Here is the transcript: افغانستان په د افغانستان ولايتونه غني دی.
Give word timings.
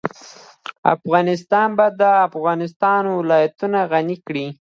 افغانستان 0.95 1.69
په 1.79 1.85
د 1.99 2.03
افغانستان 2.27 3.01
ولايتونه 3.17 3.79
غني 3.91 4.17
دی. 4.35 4.47